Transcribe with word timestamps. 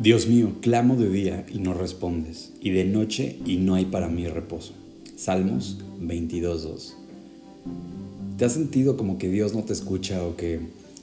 Dios 0.00 0.26
mío, 0.26 0.54
clamo 0.62 0.96
de 0.96 1.10
día 1.10 1.44
y 1.52 1.58
no 1.58 1.74
respondes, 1.74 2.54
y 2.62 2.70
de 2.70 2.86
noche 2.86 3.36
y 3.44 3.58
no 3.58 3.74
hay 3.74 3.84
para 3.84 4.08
mí 4.08 4.26
reposo. 4.26 4.72
Salmos 5.14 5.76
22.2. 6.00 6.94
¿Te 8.38 8.46
has 8.46 8.54
sentido 8.54 8.96
como 8.96 9.18
que 9.18 9.28
Dios 9.28 9.54
no 9.54 9.62
te 9.62 9.74
escucha 9.74 10.24
o 10.24 10.36
que 10.36 10.60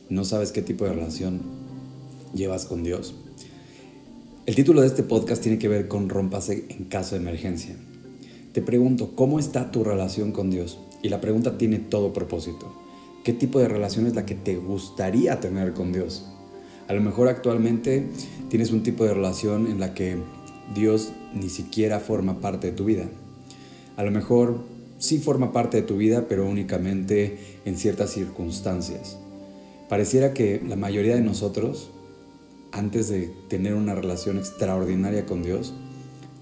no 0.09 0.25
sabes 0.25 0.51
qué 0.51 0.63
tipo 0.63 0.85
de 0.85 0.93
relación 0.93 1.41
llevas 2.33 2.65
con 2.65 2.83
Dios? 2.83 3.13
El 4.47 4.55
título 4.55 4.81
de 4.81 4.87
este 4.87 5.03
podcast 5.03 5.43
tiene 5.43 5.59
que 5.59 5.67
ver 5.67 5.87
con 5.87 6.09
rompase 6.09 6.65
en 6.67 6.85
caso 6.85 7.13
de 7.13 7.21
emergencia. 7.21 7.75
Te 8.51 8.63
pregunto, 8.63 9.11
¿cómo 9.13 9.37
está 9.37 9.69
tu 9.69 9.83
relación 9.83 10.31
con 10.31 10.49
Dios? 10.49 10.79
Y 11.03 11.09
la 11.09 11.21
pregunta 11.21 11.59
tiene 11.59 11.77
todo 11.77 12.13
propósito. 12.13 12.73
¿Qué 13.23 13.33
tipo 13.33 13.59
de 13.59 13.67
relación 13.67 14.07
es 14.07 14.15
la 14.15 14.25
que 14.25 14.33
te 14.33 14.55
gustaría 14.55 15.39
tener 15.39 15.75
con 15.75 15.93
Dios? 15.93 16.25
A 16.87 16.93
lo 16.93 17.01
mejor 17.01 17.27
actualmente 17.27 18.07
tienes 18.49 18.71
un 18.71 18.83
tipo 18.83 19.03
de 19.03 19.13
relación 19.13 19.67
en 19.67 19.79
la 19.79 19.93
que 19.93 20.17
Dios 20.73 21.11
ni 21.33 21.49
siquiera 21.49 21.99
forma 21.99 22.39
parte 22.39 22.67
de 22.67 22.73
tu 22.73 22.85
vida. 22.85 23.05
A 23.97 24.03
lo 24.03 24.11
mejor 24.11 24.59
sí 24.97 25.19
forma 25.19 25.51
parte 25.51 25.77
de 25.77 25.83
tu 25.83 25.97
vida, 25.97 26.27
pero 26.27 26.47
únicamente 26.47 27.37
en 27.65 27.77
ciertas 27.77 28.11
circunstancias. 28.11 29.17
Pareciera 29.89 30.33
que 30.33 30.61
la 30.65 30.75
mayoría 30.75 31.15
de 31.15 31.21
nosotros, 31.21 31.89
antes 32.71 33.09
de 33.09 33.31
tener 33.47 33.73
una 33.73 33.95
relación 33.95 34.37
extraordinaria 34.37 35.25
con 35.25 35.43
Dios, 35.43 35.73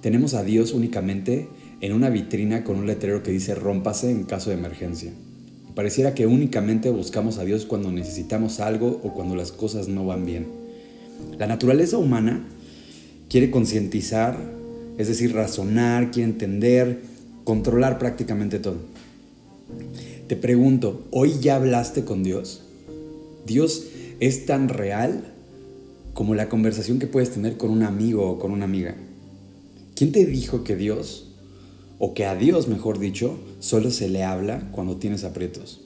tenemos 0.01 0.33
a 0.33 0.43
Dios 0.43 0.73
únicamente 0.73 1.47
en 1.81 1.93
una 1.93 2.09
vitrina 2.09 2.63
con 2.63 2.77
un 2.77 2.87
letrero 2.87 3.23
que 3.23 3.31
dice 3.31 3.55
rómpase 3.55 4.11
en 4.11 4.23
caso 4.23 4.49
de 4.49 4.57
emergencia. 4.57 5.11
Pareciera 5.75 6.13
que 6.13 6.25
únicamente 6.25 6.89
buscamos 6.89 7.37
a 7.37 7.43
Dios 7.43 7.65
cuando 7.65 7.91
necesitamos 7.91 8.61
algo 8.61 9.01
o 9.03 9.13
cuando 9.13 9.35
las 9.35 9.51
cosas 9.51 9.89
no 9.89 10.05
van 10.05 10.25
bien. 10.25 10.47
La 11.37 11.47
naturaleza 11.47 11.97
humana 11.97 12.47
quiere 13.29 13.51
concientizar, 13.51 14.37
es 14.97 15.09
decir, 15.09 15.33
razonar, 15.33 16.11
quiere 16.11 16.29
entender, 16.29 17.01
controlar 17.43 17.99
prácticamente 17.99 18.59
todo. 18.59 18.77
Te 20.27 20.37
pregunto, 20.37 21.03
¿hoy 21.11 21.33
ya 21.41 21.57
hablaste 21.57 22.05
con 22.05 22.23
Dios? 22.23 22.61
¿Dios 23.45 23.87
es 24.21 24.45
tan 24.45 24.69
real 24.69 25.25
como 26.13 26.35
la 26.35 26.47
conversación 26.47 26.99
que 26.99 27.07
puedes 27.07 27.31
tener 27.31 27.57
con 27.57 27.69
un 27.69 27.83
amigo 27.83 28.29
o 28.29 28.39
con 28.39 28.51
una 28.51 28.63
amiga? 28.63 28.95
¿Quién 29.93 30.13
te 30.13 30.25
dijo 30.25 30.63
que 30.63 30.77
Dios 30.77 31.24
o 31.99 32.13
que 32.13 32.25
a 32.25 32.35
Dios, 32.35 32.67
mejor 32.67 32.99
dicho, 32.99 33.39
solo 33.59 33.91
se 33.91 34.09
le 34.09 34.23
habla 34.23 34.69
cuando 34.71 34.97
tienes 34.97 35.23
aprietos. 35.23 35.81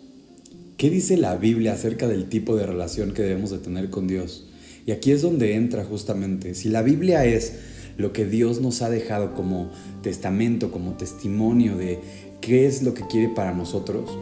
¿Qué 0.77 0.89
dice 0.89 1.17
la 1.17 1.35
Biblia 1.35 1.73
acerca 1.73 2.07
del 2.07 2.29
tipo 2.29 2.55
de 2.55 2.65
relación 2.65 3.13
que 3.13 3.21
debemos 3.21 3.51
de 3.51 3.57
tener 3.59 3.89
con 3.89 4.07
Dios? 4.07 4.47
Y 4.85 4.91
aquí 4.91 5.11
es 5.11 5.21
donde 5.21 5.55
entra 5.55 5.83
justamente, 5.83 6.55
si 6.55 6.69
la 6.69 6.81
Biblia 6.81 7.25
es 7.25 7.53
lo 7.97 8.13
que 8.13 8.25
Dios 8.25 8.61
nos 8.61 8.81
ha 8.81 8.89
dejado 8.89 9.33
como 9.35 9.69
testamento, 10.01 10.71
como 10.71 10.93
testimonio 10.93 11.75
de 11.75 11.99
qué 12.39 12.65
es 12.65 12.81
lo 12.81 12.93
que 12.93 13.05
quiere 13.07 13.27
para 13.27 13.53
nosotros, 13.53 14.17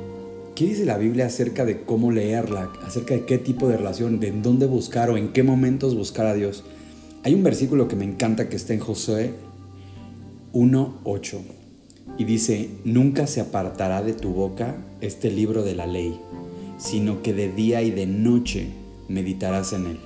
¿qué 0.55 0.65
dice 0.65 0.83
la 0.83 0.97
Biblia 0.97 1.27
acerca 1.27 1.63
de 1.63 1.83
cómo 1.83 2.11
leerla, 2.11 2.73
acerca 2.83 3.13
de 3.13 3.25
qué 3.25 3.37
tipo 3.37 3.69
de 3.69 3.77
relación, 3.77 4.19
de 4.19 4.31
dónde 4.31 4.65
buscar 4.65 5.11
o 5.11 5.17
en 5.17 5.31
qué 5.31 5.43
momentos 5.43 5.95
buscar 5.95 6.25
a 6.25 6.33
Dios? 6.33 6.63
Hay 7.23 7.35
un 7.35 7.43
versículo 7.43 7.87
que 7.87 7.95
me 7.95 8.05
encanta 8.05 8.49
que 8.49 8.55
está 8.55 8.73
en 8.73 8.79
Josué 8.79 9.33
1.8 10.53 11.56
y 12.17 12.23
dice, 12.23 12.69
nunca 12.83 13.27
se 13.27 13.41
apartará 13.41 14.01
de 14.01 14.13
tu 14.13 14.29
boca 14.29 14.75
este 15.01 15.29
libro 15.29 15.63
de 15.63 15.75
la 15.75 15.85
ley, 15.85 16.19
sino 16.77 17.21
que 17.21 17.33
de 17.33 17.51
día 17.51 17.81
y 17.81 17.91
de 17.91 18.07
noche 18.07 18.67
meditarás 19.07 19.73
en 19.73 19.87
él. 19.87 19.97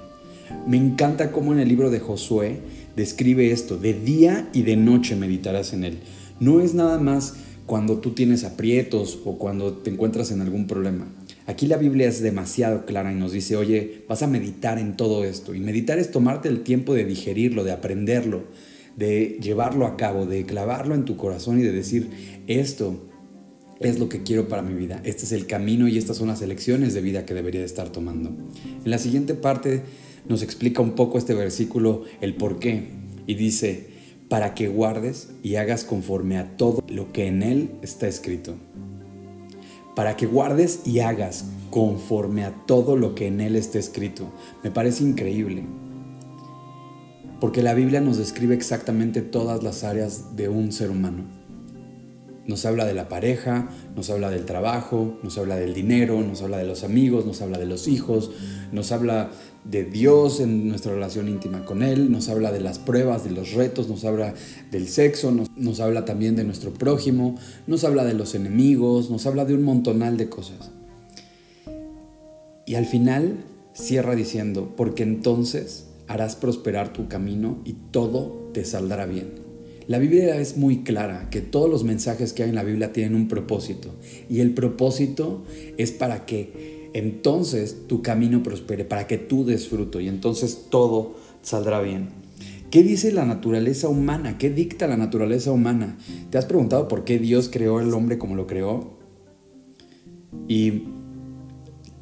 Me 0.67 0.77
encanta 0.77 1.31
cómo 1.31 1.53
en 1.53 1.59
el 1.59 1.69
libro 1.69 1.89
de 1.89 1.99
Josué 1.99 2.59
describe 2.95 3.51
esto, 3.51 3.77
de 3.77 3.93
día 3.93 4.49
y 4.53 4.63
de 4.63 4.75
noche 4.75 5.15
meditarás 5.15 5.73
en 5.73 5.85
él. 5.85 5.99
No 6.39 6.59
es 6.59 6.73
nada 6.73 6.99
más 6.99 7.35
cuando 7.65 7.99
tú 7.99 8.11
tienes 8.11 8.43
aprietos 8.43 9.19
o 9.23 9.37
cuando 9.37 9.73
te 9.73 9.91
encuentras 9.91 10.31
en 10.31 10.41
algún 10.41 10.67
problema. 10.67 11.07
Aquí 11.47 11.67
la 11.67 11.77
Biblia 11.77 12.07
es 12.07 12.21
demasiado 12.21 12.85
clara 12.85 13.11
y 13.11 13.15
nos 13.15 13.31
dice, 13.31 13.55
oye, 13.55 14.03
vas 14.07 14.23
a 14.23 14.27
meditar 14.27 14.77
en 14.77 14.95
todo 14.95 15.23
esto. 15.23 15.55
Y 15.55 15.59
meditar 15.59 15.97
es 15.97 16.11
tomarte 16.11 16.49
el 16.49 16.63
tiempo 16.63 16.93
de 16.93 17.05
digerirlo, 17.05 17.63
de 17.63 17.71
aprenderlo, 17.71 18.43
de 18.95 19.39
llevarlo 19.41 19.85
a 19.85 19.97
cabo, 19.97 20.25
de 20.25 20.45
clavarlo 20.45 20.95
en 20.95 21.05
tu 21.05 21.17
corazón 21.17 21.59
y 21.59 21.63
de 21.63 21.71
decir, 21.71 22.09
esto 22.47 23.07
es 23.79 23.99
lo 23.99 24.09
que 24.09 24.23
quiero 24.23 24.47
para 24.47 24.61
mi 24.61 24.75
vida, 24.75 25.01
este 25.03 25.23
es 25.25 25.31
el 25.31 25.47
camino 25.47 25.87
y 25.87 25.97
estas 25.97 26.17
son 26.17 26.27
las 26.27 26.41
elecciones 26.41 26.93
de 26.93 27.01
vida 27.01 27.25
que 27.25 27.33
debería 27.33 27.61
de 27.61 27.65
estar 27.65 27.89
tomando. 27.89 28.29
En 28.29 28.91
la 28.91 28.97
siguiente 28.97 29.33
parte 29.33 29.81
nos 30.27 30.43
explica 30.43 30.81
un 30.81 30.91
poco 30.91 31.17
este 31.17 31.33
versículo 31.33 32.03
el 32.21 32.35
por 32.35 32.59
qué 32.59 32.89
y 33.25 33.35
dice, 33.35 33.87
para 34.29 34.53
que 34.53 34.67
guardes 34.67 35.29
y 35.43 35.55
hagas 35.55 35.83
conforme 35.83 36.37
a 36.37 36.55
todo 36.57 36.83
lo 36.87 37.11
que 37.11 37.27
en 37.27 37.43
él 37.43 37.71
está 37.81 38.07
escrito. 38.07 38.55
Para 39.95 40.15
que 40.15 40.25
guardes 40.25 40.81
y 40.85 40.99
hagas 40.99 41.45
conforme 41.69 42.45
a 42.45 42.53
todo 42.65 42.95
lo 42.95 43.13
que 43.13 43.27
en 43.27 43.41
él 43.41 43.55
está 43.55 43.77
escrito. 43.77 44.31
Me 44.63 44.71
parece 44.71 45.03
increíble 45.03 45.63
porque 47.41 47.63
la 47.63 47.73
Biblia 47.73 48.01
nos 48.01 48.17
describe 48.17 48.53
exactamente 48.53 49.23
todas 49.23 49.63
las 49.63 49.83
áreas 49.83 50.37
de 50.37 50.47
un 50.47 50.71
ser 50.71 50.91
humano. 50.91 51.23
Nos 52.45 52.65
habla 52.65 52.85
de 52.85 52.93
la 52.93 53.09
pareja, 53.09 53.67
nos 53.95 54.11
habla 54.11 54.29
del 54.29 54.45
trabajo, 54.45 55.17
nos 55.23 55.39
habla 55.39 55.55
del 55.55 55.73
dinero, 55.73 56.21
nos 56.21 56.43
habla 56.43 56.57
de 56.57 56.65
los 56.65 56.83
amigos, 56.83 57.25
nos 57.25 57.41
habla 57.41 57.57
de 57.57 57.65
los 57.65 57.87
hijos, 57.87 58.29
nos 58.71 58.91
habla 58.91 59.31
de 59.63 59.83
Dios 59.85 60.39
en 60.39 60.69
nuestra 60.69 60.93
relación 60.93 61.27
íntima 61.27 61.65
con 61.65 61.81
Él, 61.81 62.11
nos 62.11 62.29
habla 62.29 62.51
de 62.51 62.59
las 62.59 62.77
pruebas, 62.77 63.23
de 63.23 63.31
los 63.31 63.53
retos, 63.53 63.89
nos 63.89 64.05
habla 64.05 64.35
del 64.69 64.87
sexo, 64.87 65.31
nos, 65.31 65.79
habla 65.79 66.05
también 66.05 66.35
de 66.35 66.43
nuestro 66.43 66.71
prójimo, 66.71 67.37
nos 67.65 67.83
habla 67.83 68.03
de 68.05 68.13
los 68.13 68.35
enemigos, 68.35 69.09
nos 69.09 69.25
habla 69.25 69.45
de 69.45 69.55
un 69.55 69.63
montonal 69.63 70.15
de 70.15 70.29
cosas. 70.29 70.69
Y 72.67 72.75
al 72.75 72.85
final 72.85 73.37
cierra 73.73 74.13
diciendo, 74.13 74.75
porque 74.77 75.01
entonces 75.01 75.85
harás 76.11 76.35
prosperar 76.35 76.93
tu 76.93 77.07
camino 77.07 77.59
y 77.65 77.73
todo 77.91 78.49
te 78.53 78.65
saldrá 78.65 79.05
bien. 79.05 79.41
La 79.87 79.97
Biblia 79.97 80.37
es 80.37 80.57
muy 80.57 80.83
clara 80.83 81.29
que 81.29 81.41
todos 81.41 81.69
los 81.69 81.83
mensajes 81.83 82.33
que 82.33 82.43
hay 82.43 82.49
en 82.49 82.55
la 82.55 82.63
Biblia 82.63 82.93
tienen 82.93 83.15
un 83.15 83.27
propósito 83.27 83.89
y 84.29 84.39
el 84.39 84.53
propósito 84.53 85.43
es 85.77 85.91
para 85.91 86.25
que 86.25 86.89
entonces 86.93 87.87
tu 87.87 88.01
camino 88.01 88.43
prospere, 88.43 88.85
para 88.85 89.07
que 89.07 89.17
tú 89.17 89.45
disfruto 89.45 89.99
y 89.99 90.07
entonces 90.07 90.67
todo 90.69 91.15
saldrá 91.41 91.81
bien. 91.81 92.09
¿Qué 92.69 92.83
dice 92.83 93.11
la 93.11 93.25
naturaleza 93.25 93.89
humana? 93.89 94.37
¿Qué 94.37 94.49
dicta 94.49 94.87
la 94.87 94.97
naturaleza 94.97 95.51
humana? 95.51 95.97
¿Te 96.29 96.37
has 96.37 96.45
preguntado 96.45 96.87
por 96.87 97.03
qué 97.03 97.19
Dios 97.19 97.49
creó 97.51 97.79
al 97.79 97.93
hombre 97.93 98.17
como 98.17 98.35
lo 98.35 98.47
creó? 98.47 98.93
Y 100.47 100.83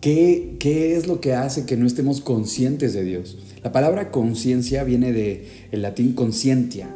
¿Qué, 0.01 0.95
es 0.95 1.07
lo 1.07 1.19
que 1.19 1.33
hace 1.33 1.65
que 1.65 1.75
no 1.75 1.85
estemos 1.85 2.21
conscientes 2.21 2.93
de 2.93 3.03
Dios? 3.03 3.37
La 3.63 3.73
palabra 3.73 4.11
conciencia 4.11 4.85
viene 4.85 5.11
del 5.11 5.43
el 5.71 5.81
latín 5.81 6.13
conscientia, 6.13 6.87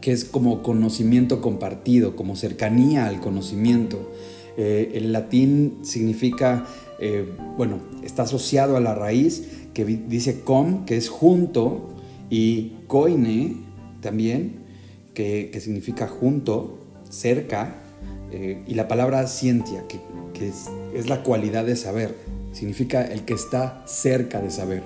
que 0.00 0.12
es 0.12 0.24
como 0.24 0.62
conocimiento 0.62 1.42
compartido, 1.42 2.16
como 2.16 2.34
cercanía 2.34 3.08
al 3.08 3.20
conocimiento. 3.20 4.10
Eh, 4.56 4.92
el 4.94 5.12
latín 5.12 5.80
significa, 5.82 6.66
eh, 6.98 7.30
bueno, 7.58 7.80
está 8.02 8.22
asociado 8.22 8.78
a 8.78 8.80
la 8.80 8.94
raíz 8.94 9.46
que 9.74 9.84
dice 9.84 10.40
com, 10.40 10.86
que 10.86 10.96
es 10.96 11.10
junto, 11.10 11.90
y 12.30 12.72
coine 12.86 13.56
también, 14.00 14.60
que, 15.12 15.50
significa 15.60 16.08
junto, 16.08 16.78
cerca, 17.10 17.82
eh, 18.32 18.62
y 18.66 18.74
la 18.74 18.88
palabra 18.88 19.26
scientia, 19.26 19.84
que 19.88 19.98
que 20.38 20.48
es, 20.48 21.08
la 21.08 21.22
cualidad 21.22 21.64
de 21.64 21.76
saber, 21.76 22.14
significa 22.52 23.04
el 23.04 23.24
que 23.24 23.34
está 23.34 23.82
cerca 23.86 24.40
de 24.40 24.50
saber. 24.50 24.82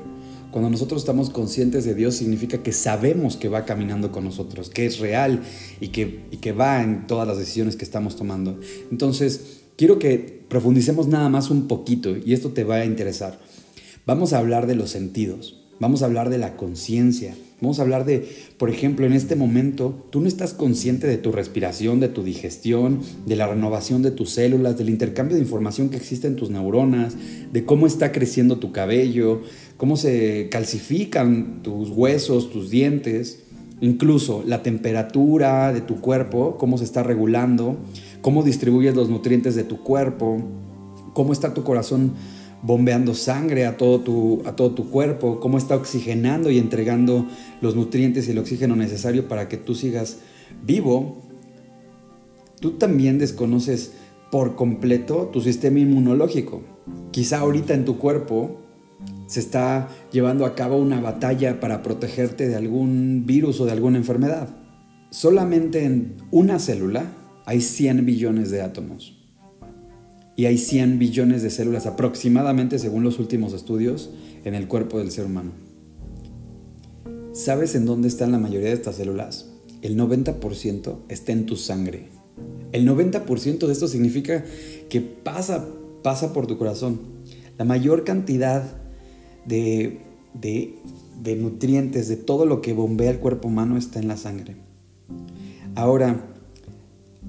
Cuando 0.51 0.69
nosotros 0.69 1.03
estamos 1.03 1.31
conscientes 1.31 1.85
de 1.85 1.95
Dios, 1.95 2.15
significa 2.15 2.63
que 2.63 2.73
sabemos 2.73 3.37
que 3.37 3.49
va 3.49 3.65
caminando 3.65 4.13
con 4.13 4.25
nosotros, 4.25 4.69
que 4.69 4.87
es 4.87 4.99
real 4.99 5.43
y 5.81 5.89
que, 5.89 6.25
y 6.31 6.39
que 6.39 6.53
va 6.53 6.83
en 6.83 7.07
todas 7.07 7.27
las 7.27 7.39
decisiones 7.39 7.77
que 7.77 7.85
estamos 7.85 8.17
tomando. 8.17 8.61
Entonces, 8.91 9.63
quiero 9.77 9.99
que 9.99 10.43
profundicemos 10.49 11.07
nada 11.07 11.29
más 11.29 11.51
un 11.51 11.69
poquito 11.69 12.17
y 12.17 12.35
esto 12.35 12.51
te 12.51 12.65
va 12.65 12.77
a 12.77 12.85
interesar. 12.85 13.39
Vamos 14.05 14.33
a 14.33 14.39
hablar 14.39 14.67
de 14.67 14.75
los 14.75 14.91
sentidos, 14.91 15.63
vamos 15.81 16.03
a 16.03 16.07
hablar 16.07 16.29
de 16.29 16.39
la 16.39 16.57
conciencia, 16.57 17.35
Vamos 17.63 17.79
a 17.79 17.83
hablar 17.83 18.05
de, 18.05 18.29
por 18.59 18.71
ejemplo, 18.71 19.07
en 19.07 19.13
este 19.13 19.37
momento, 19.37 20.05
tú 20.11 20.21
no 20.21 20.27
estás 20.27 20.53
consciente 20.53 21.07
de 21.07 21.17
tu 21.17 21.31
respiración, 21.31 22.01
de 22.01 22.09
tu 22.09 22.25
digestión, 22.25 22.99
de 23.25 23.37
la 23.37 23.47
renovación 23.47 24.03
de 24.03 24.11
tus 24.11 24.31
células, 24.31 24.77
del 24.77 24.91
intercambio 24.91 25.37
de 25.37 25.43
información 25.43 25.89
que 25.89 25.97
existe 25.97 26.27
en 26.27 26.35
tus 26.35 26.51
neuronas, 26.51 27.15
de 27.53 27.65
cómo 27.65 27.87
está 27.87 28.11
creciendo 28.11 28.59
tu 28.59 28.73
cabello, 28.73 29.43
cómo 29.77 29.97
se 29.97 30.49
calcifican 30.51 31.63
tus 31.63 31.91
huesos, 31.91 32.51
tus 32.51 32.69
dientes, 32.69 33.45
incluso 33.81 34.43
la 34.45 34.65
temperatura 34.65 35.73
de 35.73 35.83
tu 35.83 36.01
cuerpo, 36.01 36.57
cómo 36.59 36.79
se 36.79 36.85
está 36.85 37.05
regulando, 37.05 37.77
cómo 38.23 38.43
distribuyes 38.43 38.97
los 38.97 39.09
nutrientes 39.09 39.55
de 39.55 39.63
tu 39.63 39.85
cuerpo, 39.85 40.43
cómo 41.15 41.33
está 41.33 41.55
tu 41.55 41.63
corazón 41.63 42.15
bombeando 42.63 43.15
sangre 43.15 43.67
a 43.67 43.77
todo, 43.77 44.01
tu, 44.01 44.43
a 44.47 44.55
todo 44.55 44.71
tu 44.73 44.89
cuerpo, 44.89 45.41
cómo 45.41 45.59
está 45.59 45.77
oxigenando 45.77 46.51
y 46.51 46.59
entregando 46.59 47.27
los 47.61 47.75
nutrientes 47.75 48.29
y 48.29 48.31
el 48.31 48.39
oxígeno 48.39 48.77
necesario 48.77 49.29
para 49.29 49.49
que 49.49 49.57
tú 49.57 49.75
sigas 49.75 50.19
vivo, 50.65 51.23
tú 52.61 52.73
también 52.73 53.19
desconoces 53.19 53.93
por 54.31 54.55
completo 54.55 55.29
tu 55.33 55.41
sistema 55.41 55.81
inmunológico. 55.81 56.63
Quizá 57.11 57.41
ahorita 57.41 57.75
en 57.75 57.85
tu 57.85 57.99
cuerpo 57.99 58.61
se 59.27 59.41
está 59.41 59.89
llevando 60.13 60.47
a 60.47 60.55
cabo 60.55 60.77
una 60.77 61.01
batalla 61.01 61.59
para 61.59 61.83
protegerte 61.83 62.49
de 62.49 62.55
algún 62.55 63.25
virus 63.27 63.61
o 63.61 63.67
de 63.67 63.73
alguna 63.73 63.99
enfermedad. 63.99 64.49
Solamente 65.11 65.85
en 65.85 66.17
una 66.31 66.59
célula 66.59 67.13
hay 67.45 67.61
100 67.61 68.07
billones 68.07 68.51
de 68.51 68.63
átomos 68.63 69.22
y 70.37 70.47
hay 70.47 70.59
100 70.59 70.99
billones 70.99 71.43
de 71.43 71.51
células 71.51 71.87
aproximadamente, 71.87 72.79
según 72.79 73.03
los 73.05 73.19
últimos 73.19 73.53
estudios, 73.53 74.11
en 74.45 74.55
el 74.55 74.67
cuerpo 74.67 74.99
del 74.99 75.11
ser 75.11 75.27
humano. 75.27 75.53
¿Sabes 77.33 77.75
en 77.75 77.87
dónde 77.87 78.09
están 78.09 78.33
la 78.33 78.39
mayoría 78.39 78.69
de 78.69 78.75
estas 78.75 78.97
células? 78.97 79.51
El 79.83 79.97
90% 79.97 80.99
está 81.09 81.33
en 81.33 81.47
tu 81.47 81.57
sangre. 81.57 82.09
El 82.73 82.89
90% 82.89 83.67
de 83.67 83.73
esto 83.73 83.89
significa 83.89 84.45
que 84.89 85.01
pasa, 85.01 85.67
pasa 86.03 86.33
por 86.33 86.47
tu 86.47 86.57
corazón. 86.57 87.01
La 87.59 87.65
mayor 87.65 88.05
cantidad 88.05 88.63
de, 89.47 90.01
de, 90.35 90.75
de 91.23 91.37
nutrientes, 91.37 92.09
de 92.09 92.17
todo 92.17 92.47
lo 92.47 92.63
que 92.63 92.73
bombea 92.73 93.11
el 93.11 93.19
cuerpo 93.19 93.49
humano 93.49 93.77
está 93.77 93.99
en 93.99 94.09
la 94.09 94.17
sangre. 94.17 94.57
Ahora, 95.75 96.32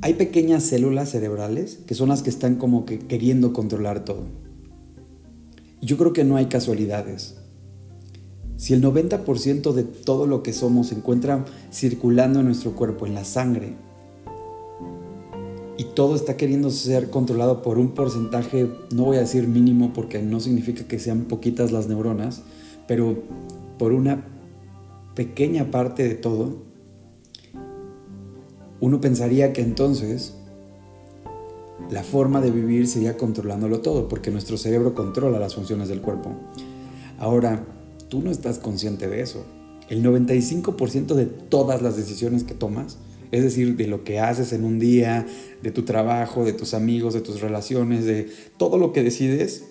hay 0.04 0.16
pequeñas 0.16 0.64
células 0.64 1.12
cerebrales 1.12 1.80
que 1.88 1.96
son 1.96 2.10
las 2.10 2.24
que 2.24 2.30
están 2.30 2.56
como 2.56 2.86
que 2.86 3.00
queriendo 3.00 3.54
controlar 3.54 4.04
todo. 4.04 4.26
Yo 5.82 5.98
creo 5.98 6.12
que 6.12 6.26
no 6.26 6.36
hay 6.36 6.48
casualidades. 6.48 7.36
Si 8.58 8.74
el 8.74 8.84
90% 8.84 9.72
de 9.72 9.84
todo 9.86 10.28
lo 10.28 10.44
que 10.44 10.52
somos 10.52 10.88
se 10.88 10.96
encuentra 10.96 11.46
circulando 11.72 12.42
en 12.42 12.48
nuestro 12.48 12.74
cuerpo, 12.74 13.08
en 13.08 13.14
la 13.14 13.24
sangre, 13.24 13.76
y 15.78 15.86
todo 15.96 16.16
está 16.16 16.36
queriendo 16.36 16.70
ser 16.70 17.10
controlado 17.10 17.62
por 17.62 17.80
un 17.80 17.92
porcentaje, 17.92 18.70
no 18.94 19.06
voy 19.06 19.16
a 19.16 19.22
decir 19.22 19.48
mínimo 19.48 19.94
porque 19.94 20.22
no 20.22 20.42
significa 20.42 20.84
que 20.84 21.00
sean 21.00 21.22
poquitas 21.30 21.72
las 21.72 21.88
neuronas, 21.88 22.42
pero 22.90 23.24
por 23.80 23.94
una 23.94 24.26
pequeña 25.16 25.72
parte 25.72 26.06
de 26.06 26.16
todo, 26.16 26.73
uno 28.84 29.00
pensaría 29.00 29.54
que 29.54 29.62
entonces 29.62 30.34
la 31.90 32.04
forma 32.04 32.42
de 32.42 32.52
vivir 32.52 32.86
sería 32.86 33.16
controlándolo 33.16 33.80
todo, 33.80 34.10
porque 34.10 34.30
nuestro 34.30 34.58
cerebro 34.58 34.94
controla 34.94 35.40
las 35.40 35.56
funciones 35.56 35.88
del 35.88 36.02
cuerpo. 36.02 36.34
Ahora, 37.18 37.66
tú 38.10 38.22
no 38.22 38.30
estás 38.30 38.60
consciente 38.60 39.08
de 39.08 39.22
eso. 39.22 39.46
El 39.88 40.04
95% 40.04 41.14
de 41.14 41.28
todas 41.28 41.82
las 41.82 41.96
decisiones 41.96 42.44
que 42.44 42.56
tomas, 42.56 42.98
es 43.32 43.42
decir, 43.44 43.78
de 43.78 43.88
lo 43.88 44.04
que 44.04 44.20
haces 44.20 44.52
en 44.52 44.66
un 44.66 44.80
día, 44.80 45.26
de 45.62 45.72
tu 45.72 45.84
trabajo, 45.84 46.44
de 46.44 46.52
tus 46.52 46.74
amigos, 46.74 47.14
de 47.14 47.22
tus 47.22 47.40
relaciones, 47.40 48.04
de 48.04 48.30
todo 48.58 48.78
lo 48.78 48.92
que 48.92 49.02
decides, 49.02 49.64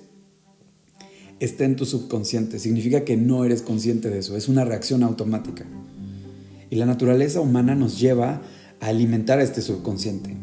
está 1.38 1.67
en 1.67 1.76
tu 1.76 1.85
subconsciente. 1.85 2.58
Significa 2.58 3.05
que 3.05 3.19
no 3.19 3.44
eres 3.44 3.61
consciente 3.61 4.08
de 4.08 4.20
eso, 4.20 4.38
es 4.38 4.49
una 4.49 4.65
reacción 4.65 5.03
automática. 5.03 5.67
Y 6.70 6.76
la 6.76 6.87
naturaleza 6.87 7.43
humana 7.43 7.75
nos 7.75 8.00
lleva 8.00 8.41
alimentar 8.82 9.38
a 9.38 9.43
este 9.44 9.62
subconsciente. 9.62 10.34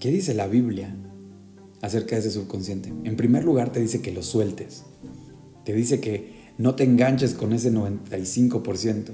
¿Qué 0.00 0.10
dice 0.10 0.34
la 0.34 0.48
Biblia 0.48 0.94
acerca 1.80 2.16
de 2.16 2.20
ese 2.20 2.32
subconsciente? 2.32 2.92
En 3.04 3.16
primer 3.16 3.44
lugar 3.44 3.70
te 3.70 3.80
dice 3.80 4.02
que 4.02 4.12
lo 4.12 4.22
sueltes. 4.22 4.82
Te 5.64 5.72
dice 5.72 6.00
que 6.00 6.32
no 6.58 6.74
te 6.74 6.82
enganches 6.82 7.34
con 7.34 7.52
ese 7.52 7.72
95% 7.72 9.10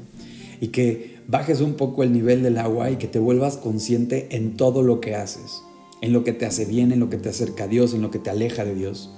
y 0.60 0.68
que 0.68 1.18
bajes 1.28 1.60
un 1.60 1.74
poco 1.74 2.02
el 2.02 2.12
nivel 2.12 2.42
del 2.42 2.56
agua 2.56 2.90
y 2.90 2.96
que 2.96 3.06
te 3.06 3.18
vuelvas 3.18 3.58
consciente 3.58 4.28
en 4.34 4.56
todo 4.56 4.82
lo 4.82 5.00
que 5.00 5.14
haces, 5.14 5.62
en 6.00 6.14
lo 6.14 6.24
que 6.24 6.32
te 6.32 6.46
hace 6.46 6.64
bien, 6.64 6.90
en 6.90 7.00
lo 7.00 7.10
que 7.10 7.18
te 7.18 7.28
acerca 7.28 7.64
a 7.64 7.68
Dios, 7.68 7.92
en 7.92 8.00
lo 8.00 8.10
que 8.10 8.18
te 8.18 8.30
aleja 8.30 8.64
de 8.64 8.74
Dios. 8.74 9.12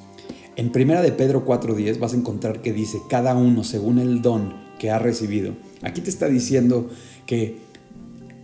En 0.56 0.72
primera 0.72 1.02
de 1.02 1.12
Pedro 1.12 1.44
4:10 1.44 2.00
vas 2.00 2.14
a 2.14 2.16
encontrar 2.16 2.62
que 2.62 2.72
dice 2.72 2.98
cada 3.08 3.36
uno 3.36 3.62
según 3.62 4.00
el 4.00 4.22
don 4.22 4.54
que 4.80 4.90
ha 4.90 4.98
recibido. 4.98 5.54
Aquí 5.82 6.00
te 6.00 6.10
está 6.10 6.28
diciendo 6.28 6.88
que 7.26 7.65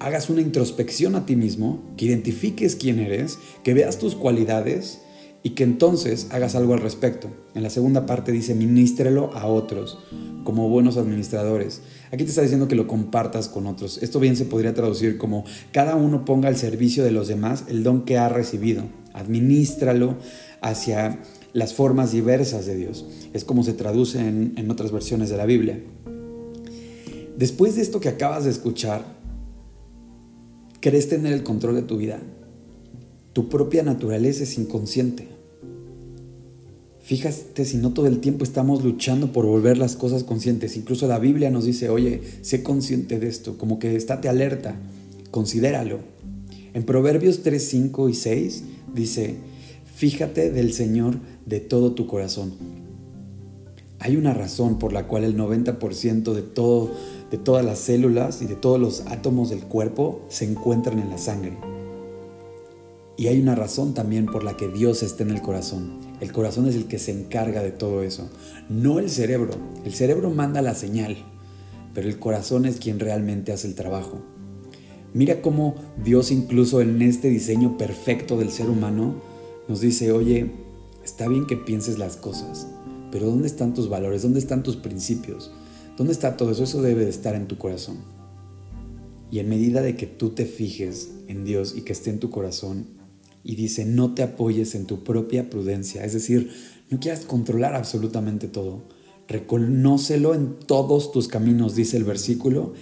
hagas 0.03 0.31
una 0.31 0.41
introspección 0.41 1.15
a 1.15 1.27
ti 1.27 1.37
mismo, 1.37 1.81
que 1.97 2.07
identifiques 2.07 2.77
quién 2.77 2.99
eres, 2.99 3.39
que 3.63 3.73
veas 3.73 3.99
tus 3.99 4.17
cualidades 4.17 5.01
y 5.45 5.51
que 5.51 5.63
entonces 5.65 6.29
hagas 6.31 6.55
algo 6.55 6.75
al 6.75 6.81
respecto. 6.81 7.29
En 7.55 7.63
la 7.63 7.71
segunda 7.71 8.05
parte 8.05 8.33
dice, 8.33 8.55
ministrelo 8.55 9.33
a 9.35 9.47
otros 9.47 9.99
como 10.45 10.69
buenos 10.69 10.97
administradores. 10.97 11.83
Aquí 12.11 12.25
te 12.25 12.31
está 12.31 12.43
diciendo 12.43 12.69
que 12.69 12.75
lo 12.75 12.89
compartas 12.89 13.49
con 13.49 13.67
otros. 13.67 14.03
Esto 14.03 14.19
bien 14.19 14.37
se 14.37 14.45
podría 14.45 14.75
traducir 14.75 15.19
como 15.19 15.45
cada 15.73 15.95
uno 15.95 16.25
ponga 16.25 16.49
al 16.49 16.57
servicio 16.57 17.05
de 17.05 17.13
los 17.13 17.29
demás 17.29 17.65
el 17.69 17.85
don 17.85 18.05
que 18.05 18.19
ha 18.19 18.29
recibido. 18.29 18.85
Administralo 19.15 20.17
hacia 20.61 21.21
las 21.53 21.75
formas 21.75 22.13
diversas 22.13 22.67
de 22.67 22.77
Dios. 22.77 23.05
Es 23.33 23.45
como 23.45 23.63
se 23.63 23.73
traduce 23.73 24.19
en, 24.19 24.55
en 24.57 24.71
otras 24.71 24.91
versiones 24.91 25.31
de 25.31 25.37
la 25.37 25.47
Biblia. 25.47 25.81
Después 27.37 27.77
de 27.77 27.83
esto 27.83 28.01
que 28.01 28.09
acabas 28.09 28.45
de 28.45 28.51
escuchar, 28.51 29.22
¿Crees 30.83 31.09
tener 31.09 31.33
el 31.33 31.45
control 31.45 31.77
de 31.77 31.83
tu 31.83 31.97
vida? 31.97 32.19
Tu 33.35 33.49
propia 33.49 33.85
naturaleza 33.85 34.43
es 34.43 34.59
inconsciente. 34.59 35.29
Fíjate 37.03 37.65
si 37.65 37.77
no 37.77 37.93
todo 37.93 38.09
el 38.09 38.19
tiempo 38.19 38.43
estamos 38.43 38.83
luchando 38.83 39.33
por 39.33 39.47
volver 39.47 39.79
las 39.79 39.95
cosas 39.95 40.25
conscientes. 40.25 40.77
Incluso 40.77 41.07
la 41.07 41.21
Biblia 41.21 41.51
nos 41.51 41.67
dice, 41.67 41.89
oye, 41.89 42.21
sé 42.41 42.65
consciente 42.65 43.21
de 43.21 43.29
esto, 43.29 43.57
como 43.59 43.79
que 43.79 43.95
estate 43.95 44.29
alerta, 44.29 44.75
considéralo. 45.31 46.01
En 46.75 46.83
Proverbios 46.83 47.45
3, 47.45 47.63
5 47.63 48.09
y 48.09 48.15
6 48.15 48.65
dice, 48.93 49.37
fíjate 49.95 50.51
del 50.51 50.73
Señor 50.73 51.21
de 51.47 51.61
todo 51.61 51.93
tu 51.93 52.09
corazón. 52.09 52.55
Hay 54.01 54.17
una 54.17 54.35
razón 54.35 54.81
por 54.81 54.93
la 54.93 55.07
cual 55.07 55.23
el 55.23 55.37
90% 55.37 56.33
de 56.33 56.43
todo 56.43 56.91
de 57.33 57.39
todas 57.39 57.65
las 57.65 57.79
células 57.79 58.43
y 58.43 58.47
de 58.47 58.57
todos 58.57 58.79
los 58.79 59.07
átomos 59.07 59.49
del 59.49 59.61
cuerpo 59.61 60.21
se 60.29 60.45
encuentran 60.45 60.99
en 60.99 61.09
la 61.09 61.17
sangre. 61.17 61.57
Y 63.17 63.29
hay 63.29 63.41
una 63.41 63.55
razón 63.55 63.95
también 63.95 64.27
por 64.27 64.45
la 64.45 64.59
que 64.59 64.69
Dios 64.69 65.03
está 65.03 65.23
en 65.23 65.31
el 65.31 65.41
corazón. 65.41 65.99
El 66.21 66.31
corazón 66.31 66.69
es 66.69 66.75
el 66.75 66.89
que 66.89 66.99
se 66.99 67.11
encarga 67.11 67.63
de 67.63 67.71
todo 67.71 68.03
eso, 68.03 68.29
no 68.69 68.99
el 68.99 69.09
cerebro. 69.09 69.55
El 69.87 69.95
cerebro 69.95 70.29
manda 70.29 70.61
la 70.61 70.75
señal, 70.75 71.17
pero 71.95 72.07
el 72.07 72.19
corazón 72.19 72.67
es 72.67 72.77
quien 72.77 73.01
realmente 73.01 73.51
hace 73.51 73.67
el 73.67 73.75
trabajo. 73.75 74.21
Mira 75.15 75.41
cómo 75.41 75.75
Dios 76.05 76.31
incluso 76.31 76.83
en 76.83 77.01
este 77.01 77.31
diseño 77.31 77.79
perfecto 77.79 78.37
del 78.37 78.51
ser 78.51 78.69
humano 78.69 79.15
nos 79.69 79.81
dice, 79.81 80.13
oye, 80.13 80.53
está 81.03 81.29
bien 81.29 81.47
que 81.47 81.57
pienses 81.57 81.99
las 81.99 82.19
cosas, 82.19 82.67
pero 83.11 83.27
¿dónde 83.27 83.47
están 83.47 83.73
tus 83.73 83.89
valores? 83.89 84.21
¿Dónde 84.21 84.39
están 84.39 84.63
tus 84.63 84.77
principios? 84.77 85.51
¿Dónde 85.97 86.13
está 86.13 86.37
todo 86.37 86.53
eso? 86.53 86.65
Eso 86.65 86.83
debe 86.83 87.05
de 87.05 87.11
estar 87.11 87.35
en 87.35 87.47
tu 87.47 87.59
corazón. 87.59 87.99
Y 89.31 89.39
en 89.39 89.49
medida 89.49 89.83
de 89.83 89.97
que 89.97 90.07
tú 90.07 90.31
te 90.31 90.47
fijes 90.47 91.11
en 91.29 91.45
Dios 91.45 91.75
y 91.77 91.83
que 91.83 91.93
esté 91.93 92.11
en 92.11 92.21
tu 92.21 92.31
corazón, 92.31 92.87
y 93.45 93.57
dice, 93.57 93.85
no 93.85 94.15
te 94.15 94.23
apoyes 94.23 94.75
en 94.75 94.87
tu 94.87 95.03
propia 95.03 95.51
prudencia, 95.51 96.05
es 96.05 96.13
decir, 96.13 96.51
no 96.91 97.01
quieras 97.01 97.25
controlar 97.25 97.75
absolutamente 97.75 98.49
todo. 98.49 98.83
Reconócelo 99.27 100.35
en 100.35 100.59
todos 100.59 101.13
tus 101.13 101.29
caminos, 101.29 101.75
dice 101.75 101.97
el 101.97 102.05
versículo, 102.05 102.75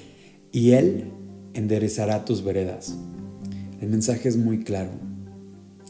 y 0.53 0.73
Él 0.73 1.13
enderezará 1.55 2.25
tus 2.25 2.45
veredas. 2.45 2.97
El 3.81 3.89
mensaje 3.89 4.29
es 4.29 4.37
muy 4.37 4.65
claro. 4.65 4.91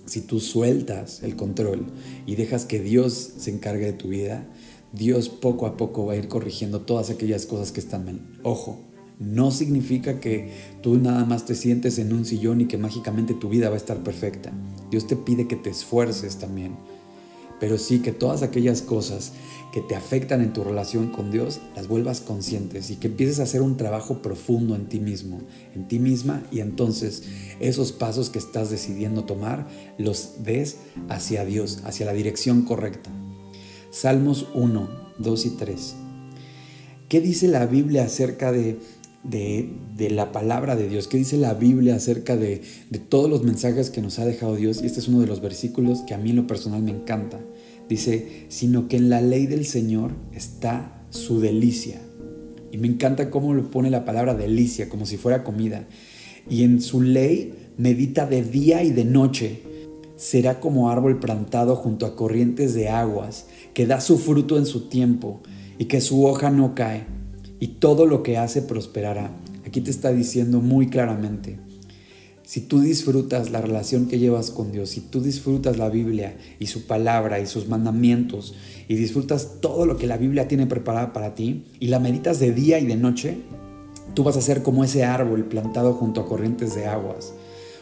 Si 0.07 0.21
tú 0.21 0.41
sueltas 0.41 1.23
el 1.23 1.37
control 1.37 1.87
y 2.27 2.35
dejas 2.35 2.65
que 2.65 2.81
Dios 2.81 3.33
se 3.39 3.51
encargue 3.51 3.87
de 3.87 3.93
tu 3.93 4.09
vida, 4.09 4.47
Dios 4.93 5.29
poco 5.29 5.67
a 5.67 5.77
poco 5.77 6.07
va 6.07 6.15
a 6.15 6.17
ir 6.17 6.29
corrigiendo 6.29 6.81
todas 6.81 7.11
aquellas 7.11 7.47
cosas 7.47 7.71
que 7.71 7.81
están 7.81 8.05
mal. 8.05 8.21
Ojo, 8.43 8.81
no 9.21 9.51
significa 9.51 10.19
que 10.19 10.51
tú 10.83 10.97
nada 10.97 11.25
más 11.25 11.45
te 11.45 11.55
sientes 11.55 11.99
en 11.99 12.13
un 12.13 12.25
sillón 12.25 12.63
y 12.63 12.67
que 12.67 12.79
mágicamente 12.79 13.35
tu 13.35 13.49
vida 13.49 13.69
va 13.69 13.75
a 13.75 13.79
estar 13.79 14.03
perfecta. 14.03 14.51
Dios 14.91 15.07
te 15.07 15.15
pide 15.15 15.47
que 15.47 15.57
te 15.57 15.71
esfuerces 15.71 16.37
también. 16.37 16.77
Pero 17.61 17.77
sí 17.77 18.01
que 18.01 18.13
todas 18.13 18.43
aquellas 18.43 18.81
cosas 18.81 19.33
que 19.73 19.83
te 19.83 19.95
afectan 19.95 20.41
en 20.41 20.53
tu 20.53 20.65
relación 20.65 21.11
con 21.11 21.31
Dios 21.31 21.61
las 21.77 21.87
vuelvas 21.87 22.21
conscientes 22.23 22.91
y 22.91 22.97
que 22.97 23.09
empieces 23.09 23.39
a 23.39 23.45
hacer 23.45 23.61
un 23.61 23.77
trabajo 23.77 24.23
profundo 24.23 24.75
en 24.75 24.89
ti 24.89 24.99
mismo, 24.99 25.41
en 25.75 25.87
ti 25.87 25.99
misma 25.99 26.43
y 26.51 26.61
entonces 26.61 27.23
esos 27.61 27.93
pasos 27.93 28.31
que 28.31 28.39
estás 28.39 28.71
decidiendo 28.71 29.25
tomar 29.25 29.69
los 29.99 30.43
des 30.43 30.79
hacia 31.11 31.45
Dios, 31.45 31.83
hacia 31.85 32.07
la 32.07 32.15
dirección 32.15 32.63
correcta. 32.63 33.11
Salmos 33.91 34.47
1, 34.55 34.89
2 35.19 35.47
y 35.47 35.51
3. 35.51 35.95
¿Qué 37.09 37.21
dice 37.21 37.49
la 37.49 37.67
Biblia 37.67 38.05
acerca 38.05 38.53
de, 38.53 38.79
de, 39.25 40.11
la 40.11 40.31
palabra 40.31 40.77
de 40.77 40.89
Dios? 40.89 41.09
¿Qué 41.09 41.19
dice 41.19 41.37
la 41.37 41.55
Biblia 41.55 41.97
acerca 41.97 42.37
de, 42.37 42.63
de 42.89 42.99
todos 43.01 43.29
los 43.29 43.43
mensajes 43.43 43.91
que 43.91 44.01
nos 44.01 44.21
ha 44.21 44.25
dejado 44.25 44.55
Dios? 44.55 44.81
Y 44.81 44.87
este 44.87 45.01
es 45.01 45.09
uno 45.09 45.21
de 45.21 45.27
los 45.27 45.41
versículos 45.41 46.03
que 46.07 46.15
a 46.15 46.19
mí 46.19 46.31
en 46.31 46.37
lo 46.37 46.47
personal 46.47 46.83
me 46.83 46.93
encanta. 46.93 47.41
Dice, 47.89 48.47
sino 48.49 48.87
que 48.87 48.97
en 48.97 49.11
la 49.11 49.21
ley 49.21 49.47
del 49.47 49.67
Señor 49.67 50.13
está 50.33 51.03
su 51.11 51.41
delicia. 51.41 52.01
Y 52.71 52.79
me 52.79 52.87
encanta 52.87 53.29
cómo 53.29 53.55
lo 53.55 53.73
pone 53.73 53.91
la 53.91 54.05
palabra 54.05 54.35
delicia, 54.35 54.89
como 54.89 55.05
si 55.05 55.17
fuera 55.17 55.43
comida. 55.43 55.89
Y 56.49 56.63
en 56.63 56.81
su 56.81 57.03
ley 57.03 57.55
medita 57.77 58.27
de 58.27 58.45
día 58.45 58.85
y 58.85 58.93
de 58.93 59.05
noche. 59.05 59.63
Será 60.21 60.61
como 60.61 60.91
árbol 60.91 61.19
plantado 61.19 61.77
junto 61.77 62.05
a 62.05 62.15
corrientes 62.15 62.75
de 62.75 62.91
aguas, 62.91 63.47
que 63.73 63.87
da 63.87 64.03
su 64.03 64.19
fruto 64.19 64.59
en 64.59 64.67
su 64.67 64.91
tiempo 64.91 65.41
y 65.79 65.87
que 65.87 66.03
su 66.03 66.27
hoja 66.27 66.51
no 66.51 66.75
cae, 66.75 67.07
y 67.59 67.69
todo 67.69 68.05
lo 68.05 68.23
que 68.23 68.37
hace 68.37 68.61
prosperará. 68.61 69.31
Aquí 69.67 69.81
te 69.81 69.91
está 69.91 70.13
diciendo 70.13 70.61
muy 70.61 70.89
claramente, 70.89 71.59
si 72.43 72.61
tú 72.61 72.81
disfrutas 72.83 73.49
la 73.49 73.63
relación 73.63 74.09
que 74.09 74.19
llevas 74.19 74.51
con 74.51 74.73
Dios, 74.73 74.91
si 74.91 75.01
tú 75.01 75.23
disfrutas 75.23 75.79
la 75.79 75.89
Biblia 75.89 76.37
y 76.59 76.67
su 76.67 76.87
palabra 76.87 77.41
y 77.41 77.47
sus 77.47 77.67
mandamientos 77.67 78.55
y 78.89 78.97
disfrutas 78.97 79.63
todo 79.63 79.87
lo 79.87 79.97
que 79.97 80.07
la 80.07 80.19
Biblia 80.19 80.49
tiene 80.49 80.67
preparada 80.67 81.15
para 81.15 81.35
ti 81.35 81.65
y 81.81 81.87
la 81.87 81.99
meditas 81.99 82.39
de 82.41 82.53
día 82.53 82.79
y 82.79 82.85
de 82.85 82.97
noche, 82.97 83.39
tú 84.13 84.23
vas 84.23 84.37
a 84.37 84.43
ser 84.43 84.63
como 84.63 84.85
ese 84.85 85.03
árbol 85.03 85.47
plantado 85.47 85.95
junto 85.95 86.21
a 86.21 86.27
corrientes 86.27 86.75
de 86.75 86.85
aguas. 86.85 87.33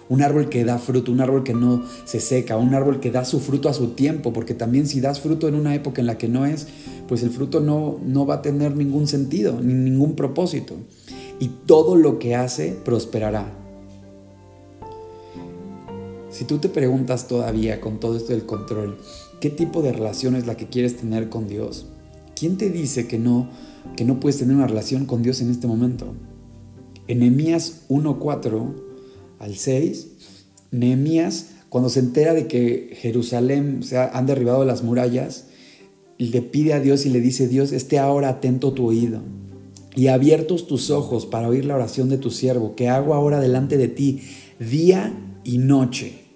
Un 0.08 0.22
árbol 0.22 0.48
que 0.48 0.64
da 0.64 0.78
fruto, 0.78 1.12
un 1.12 1.20
árbol 1.20 1.44
que 1.44 1.54
no 1.54 1.82
se 2.04 2.20
seca, 2.20 2.56
un 2.56 2.74
árbol 2.74 3.00
que 3.00 3.10
da 3.10 3.24
su 3.24 3.40
fruto 3.40 3.68
a 3.68 3.74
su 3.74 3.88
tiempo, 3.88 4.32
porque 4.32 4.54
también 4.54 4.86
si 4.86 5.00
das 5.00 5.20
fruto 5.20 5.48
en 5.48 5.54
una 5.54 5.74
época 5.74 6.00
en 6.00 6.06
la 6.06 6.16
que 6.16 6.28
no 6.28 6.46
es, 6.46 6.66
pues 7.06 7.22
el 7.22 7.30
fruto 7.30 7.60
no, 7.60 7.98
no 8.04 8.26
va 8.26 8.36
a 8.36 8.42
tener 8.42 8.76
ningún 8.76 9.06
sentido, 9.06 9.60
ni 9.60 9.74
ningún 9.74 10.14
propósito. 10.14 10.74
Y 11.40 11.48
todo 11.66 11.96
lo 11.96 12.18
que 12.18 12.34
hace 12.34 12.76
prosperará. 12.84 13.52
Si 16.30 16.44
tú 16.44 16.58
te 16.58 16.68
preguntas 16.68 17.26
todavía 17.26 17.80
con 17.80 18.00
todo 18.00 18.16
esto 18.16 18.32
del 18.32 18.46
control, 18.46 18.98
¿qué 19.40 19.50
tipo 19.50 19.82
de 19.82 19.92
relación 19.92 20.36
es 20.36 20.46
la 20.46 20.56
que 20.56 20.68
quieres 20.68 20.96
tener 20.96 21.28
con 21.28 21.48
Dios? 21.48 21.86
¿Quién 22.38 22.56
te 22.56 22.70
dice 22.70 23.08
que 23.08 23.18
no, 23.18 23.48
que 23.96 24.04
no 24.04 24.20
puedes 24.20 24.38
tener 24.38 24.54
una 24.54 24.66
relación 24.66 25.06
con 25.06 25.22
Dios 25.22 25.40
en 25.40 25.50
este 25.50 25.66
momento? 25.66 26.14
En 27.08 27.20
Nehemías 27.20 27.82
1:4 27.88 28.87
al 29.38 29.56
6, 29.56 30.08
Nehemías 30.70 31.50
cuando 31.68 31.90
se 31.90 32.00
entera 32.00 32.32
de 32.32 32.46
que 32.46 32.96
Jerusalén 33.00 33.82
se 33.82 33.98
han 33.98 34.26
derribado 34.26 34.64
las 34.64 34.82
murallas, 34.82 35.48
le 36.16 36.40
pide 36.40 36.72
a 36.72 36.80
Dios 36.80 37.04
y 37.04 37.10
le 37.10 37.20
dice, 37.20 37.46
Dios, 37.46 37.72
esté 37.72 37.98
ahora 37.98 38.30
atento 38.30 38.72
tu 38.72 38.86
oído 38.86 39.20
y 39.94 40.06
abiertos 40.06 40.66
tus 40.66 40.90
ojos 40.90 41.26
para 41.26 41.48
oír 41.48 41.66
la 41.66 41.74
oración 41.74 42.08
de 42.08 42.16
tu 42.16 42.30
siervo, 42.30 42.74
que 42.74 42.88
hago 42.88 43.12
ahora 43.12 43.38
delante 43.38 43.76
de 43.76 43.88
ti 43.88 44.22
día 44.58 45.12
y 45.44 45.58
noche 45.58 46.28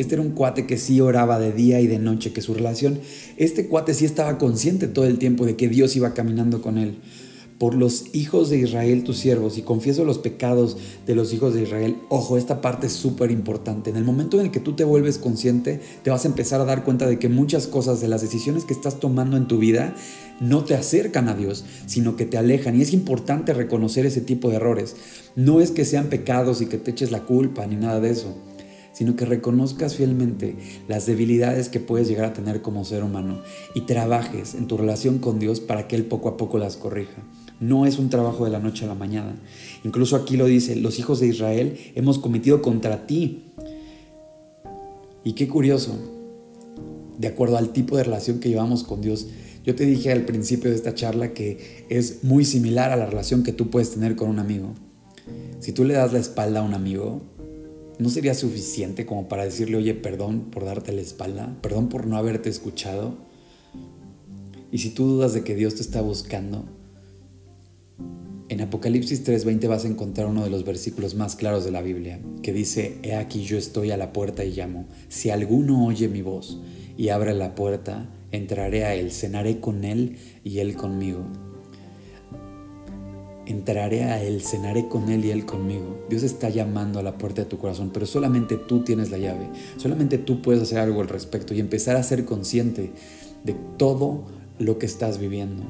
este 0.00 0.14
era 0.14 0.22
un 0.22 0.30
cuate 0.30 0.66
que 0.66 0.78
sí 0.78 0.98
oraba 1.02 1.38
de 1.38 1.52
día 1.52 1.78
y 1.82 1.86
de 1.86 1.98
noche, 1.98 2.32
que 2.32 2.40
su 2.40 2.54
relación, 2.54 3.00
este 3.36 3.68
cuate 3.68 3.92
sí 3.92 4.06
estaba 4.06 4.38
consciente 4.38 4.88
todo 4.88 5.04
el 5.04 5.18
tiempo 5.18 5.44
de 5.44 5.56
que 5.56 5.68
Dios 5.68 5.94
iba 5.94 6.14
caminando 6.14 6.62
con 6.62 6.78
él. 6.78 6.96
Por 7.60 7.74
los 7.74 8.06
hijos 8.14 8.48
de 8.48 8.56
Israel, 8.56 9.04
tus 9.04 9.18
siervos, 9.18 9.58
y 9.58 9.62
confieso 9.62 10.06
los 10.06 10.16
pecados 10.16 10.78
de 11.06 11.14
los 11.14 11.34
hijos 11.34 11.52
de 11.52 11.64
Israel. 11.64 11.98
Ojo, 12.08 12.38
esta 12.38 12.62
parte 12.62 12.86
es 12.86 12.94
súper 12.94 13.30
importante. 13.30 13.90
En 13.90 13.96
el 13.96 14.04
momento 14.04 14.40
en 14.40 14.46
el 14.46 14.50
que 14.50 14.60
tú 14.60 14.72
te 14.72 14.84
vuelves 14.84 15.18
consciente, 15.18 15.78
te 16.02 16.08
vas 16.08 16.24
a 16.24 16.28
empezar 16.28 16.62
a 16.62 16.64
dar 16.64 16.84
cuenta 16.84 17.06
de 17.06 17.18
que 17.18 17.28
muchas 17.28 17.66
cosas 17.66 18.00
de 18.00 18.08
las 18.08 18.22
decisiones 18.22 18.64
que 18.64 18.72
estás 18.72 18.98
tomando 18.98 19.36
en 19.36 19.46
tu 19.46 19.58
vida 19.58 19.94
no 20.40 20.64
te 20.64 20.74
acercan 20.74 21.28
a 21.28 21.34
Dios, 21.34 21.66
sino 21.84 22.16
que 22.16 22.24
te 22.24 22.38
alejan. 22.38 22.78
Y 22.78 22.80
es 22.80 22.94
importante 22.94 23.52
reconocer 23.52 24.06
ese 24.06 24.22
tipo 24.22 24.48
de 24.48 24.56
errores. 24.56 24.96
No 25.36 25.60
es 25.60 25.70
que 25.70 25.84
sean 25.84 26.06
pecados 26.06 26.62
y 26.62 26.66
que 26.66 26.78
te 26.78 26.92
eches 26.92 27.10
la 27.10 27.26
culpa 27.26 27.66
ni 27.66 27.76
nada 27.76 28.00
de 28.00 28.08
eso 28.08 28.34
sino 28.92 29.16
que 29.16 29.24
reconozcas 29.24 29.96
fielmente 29.96 30.56
las 30.88 31.06
debilidades 31.06 31.68
que 31.68 31.80
puedes 31.80 32.08
llegar 32.08 32.26
a 32.26 32.32
tener 32.32 32.60
como 32.60 32.84
ser 32.84 33.02
humano 33.02 33.40
y 33.74 33.82
trabajes 33.82 34.54
en 34.54 34.66
tu 34.66 34.76
relación 34.76 35.18
con 35.18 35.38
Dios 35.38 35.60
para 35.60 35.88
que 35.88 35.96
Él 35.96 36.04
poco 36.04 36.28
a 36.28 36.36
poco 36.36 36.58
las 36.58 36.76
corrija. 36.76 37.22
No 37.60 37.84
es 37.84 37.98
un 37.98 38.08
trabajo 38.08 38.46
de 38.46 38.50
la 38.50 38.58
noche 38.58 38.86
a 38.86 38.88
la 38.88 38.94
mañana. 38.94 39.36
Incluso 39.84 40.16
aquí 40.16 40.36
lo 40.38 40.46
dice, 40.46 40.76
los 40.76 40.98
hijos 40.98 41.20
de 41.20 41.26
Israel 41.26 41.78
hemos 41.94 42.18
cometido 42.18 42.62
contra 42.62 43.06
ti. 43.06 43.52
Y 45.22 45.34
qué 45.34 45.46
curioso, 45.46 45.98
de 47.18 47.28
acuerdo 47.28 47.58
al 47.58 47.72
tipo 47.72 47.98
de 47.98 48.04
relación 48.04 48.40
que 48.40 48.48
llevamos 48.48 48.82
con 48.82 49.02
Dios, 49.02 49.28
yo 49.62 49.74
te 49.74 49.84
dije 49.84 50.10
al 50.10 50.24
principio 50.24 50.70
de 50.70 50.76
esta 50.76 50.94
charla 50.94 51.34
que 51.34 51.84
es 51.90 52.24
muy 52.24 52.46
similar 52.46 52.92
a 52.92 52.96
la 52.96 53.04
relación 53.04 53.42
que 53.42 53.52
tú 53.52 53.68
puedes 53.68 53.90
tener 53.90 54.16
con 54.16 54.30
un 54.30 54.38
amigo. 54.38 54.74
Si 55.58 55.72
tú 55.72 55.84
le 55.84 55.94
das 55.94 56.14
la 56.14 56.18
espalda 56.18 56.60
a 56.60 56.62
un 56.62 56.72
amigo, 56.72 57.20
¿no 57.98 58.08
sería 58.08 58.32
suficiente 58.32 59.04
como 59.04 59.28
para 59.28 59.44
decirle, 59.44 59.76
oye, 59.76 59.92
perdón 59.92 60.46
por 60.50 60.64
darte 60.64 60.92
la 60.92 61.02
espalda, 61.02 61.54
perdón 61.60 61.90
por 61.90 62.06
no 62.06 62.16
haberte 62.16 62.48
escuchado? 62.48 63.18
Y 64.72 64.78
si 64.78 64.90
tú 64.90 65.06
dudas 65.06 65.34
de 65.34 65.44
que 65.44 65.54
Dios 65.54 65.74
te 65.74 65.82
está 65.82 66.00
buscando, 66.00 66.64
en 68.60 68.66
Apocalipsis 68.66 69.24
3:20 69.24 69.68
vas 69.68 69.86
a 69.86 69.88
encontrar 69.88 70.26
uno 70.26 70.44
de 70.44 70.50
los 70.50 70.66
versículos 70.66 71.14
más 71.14 71.34
claros 71.34 71.64
de 71.64 71.70
la 71.70 71.80
Biblia, 71.80 72.20
que 72.42 72.52
dice, 72.52 72.98
He 73.02 73.14
aquí 73.14 73.42
yo 73.42 73.56
estoy 73.56 73.90
a 73.90 73.96
la 73.96 74.12
puerta 74.12 74.44
y 74.44 74.52
llamo, 74.52 74.84
si 75.08 75.30
alguno 75.30 75.86
oye 75.86 76.08
mi 76.08 76.20
voz 76.20 76.60
y 76.98 77.08
abre 77.08 77.32
la 77.32 77.54
puerta, 77.54 78.10
entraré 78.32 78.84
a 78.84 78.94
él, 78.94 79.12
cenaré 79.12 79.60
con 79.60 79.84
él 79.84 80.18
y 80.44 80.58
él 80.58 80.76
conmigo 80.76 81.24
entraré 83.46 84.04
a 84.04 84.22
Él, 84.22 84.42
cenaré 84.42 84.86
con 84.86 85.08
Él 85.08 85.24
y 85.24 85.32
Él 85.32 85.44
conmigo. 85.44 86.04
Dios 86.08 86.22
está 86.22 86.50
llamando 86.50 87.00
a 87.00 87.02
la 87.02 87.18
puerta 87.18 87.42
de 87.42 87.48
tu 87.48 87.58
corazón, 87.58 87.90
pero 87.92 88.06
solamente 88.06 88.56
tú 88.56 88.84
tienes 88.84 89.10
la 89.10 89.18
llave. 89.18 89.48
Solamente 89.76 90.18
tú 90.18 90.40
puedes 90.40 90.62
hacer 90.62 90.78
algo 90.78 91.00
al 91.00 91.08
respecto 91.08 91.52
y 91.52 91.58
empezar 91.58 91.96
a 91.96 92.04
ser 92.04 92.24
consciente 92.24 92.92
de 93.42 93.56
todo 93.76 94.24
lo 94.60 94.78
que 94.78 94.86
estás 94.86 95.18
viviendo. 95.18 95.64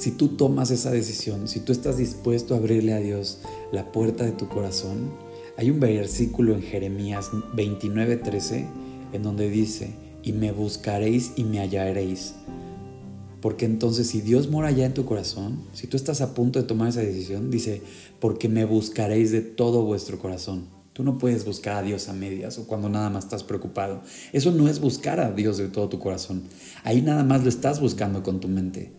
Si 0.00 0.12
tú 0.12 0.28
tomas 0.28 0.70
esa 0.70 0.90
decisión, 0.90 1.46
si 1.46 1.60
tú 1.60 1.72
estás 1.72 1.98
dispuesto 1.98 2.54
a 2.54 2.56
abrirle 2.56 2.94
a 2.94 3.00
Dios 3.00 3.40
la 3.70 3.92
puerta 3.92 4.24
de 4.24 4.32
tu 4.32 4.48
corazón, 4.48 5.10
hay 5.58 5.68
un 5.68 5.78
versículo 5.78 6.54
en 6.54 6.62
Jeremías 6.62 7.30
29:13 7.54 8.66
en 9.12 9.22
donde 9.22 9.50
dice, 9.50 9.92
y 10.22 10.32
me 10.32 10.52
buscaréis 10.52 11.32
y 11.36 11.44
me 11.44 11.60
hallaréis 11.60 12.32
porque 13.42 13.66
entonces 13.66 14.06
si 14.06 14.22
Dios 14.22 14.48
mora 14.48 14.70
ya 14.70 14.86
en 14.86 14.94
tu 14.94 15.04
corazón, 15.04 15.60
si 15.74 15.86
tú 15.86 15.98
estás 15.98 16.22
a 16.22 16.32
punto 16.32 16.58
de 16.58 16.66
tomar 16.66 16.88
esa 16.88 17.00
decisión, 17.00 17.50
dice, 17.50 17.82
porque 18.20 18.48
me 18.48 18.64
buscaréis 18.64 19.32
de 19.32 19.42
todo 19.42 19.82
vuestro 19.82 20.18
corazón. 20.18 20.64
Tú 20.94 21.04
no 21.04 21.18
puedes 21.18 21.44
buscar 21.44 21.76
a 21.76 21.82
Dios 21.82 22.08
a 22.08 22.14
medias 22.14 22.58
o 22.58 22.66
cuando 22.66 22.88
nada 22.88 23.10
más 23.10 23.24
estás 23.24 23.44
preocupado. 23.44 24.00
Eso 24.32 24.50
no 24.50 24.66
es 24.66 24.80
buscar 24.80 25.20
a 25.20 25.30
Dios 25.30 25.58
de 25.58 25.68
todo 25.68 25.90
tu 25.90 25.98
corazón. 25.98 26.44
Ahí 26.84 27.02
nada 27.02 27.22
más 27.22 27.42
lo 27.42 27.50
estás 27.50 27.80
buscando 27.80 28.22
con 28.22 28.40
tu 28.40 28.48
mente. 28.48 28.92